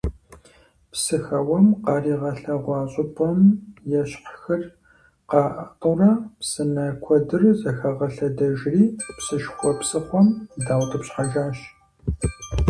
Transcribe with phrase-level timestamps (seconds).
[0.91, 3.39] Псыхэуэм къаригъэлъэгъуа щӀыпӀэм
[4.01, 4.61] ещхьхэр
[5.29, 8.83] къатӀыурэ псынэ куэдыр зыхагъэлъэдэжри
[9.17, 10.27] псышхуэу псыхъуэм
[10.65, 11.57] даутӀыпщхьэжащ.